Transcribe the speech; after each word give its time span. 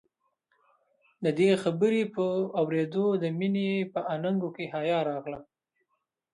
د 1.23 1.25
دې 1.39 1.49
خبرې 1.63 2.03
په 2.15 2.25
اورېدو 2.59 3.05
د 3.23 3.25
مينې 3.37 3.71
په 3.93 3.99
اننګو 4.13 4.49
کې 4.55 4.65
حيا 4.73 4.99
راغله. 5.09 5.39